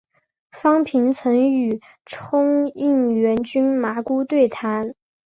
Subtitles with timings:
[0.49, 4.95] 方平曾与冲应元君麻姑对谈。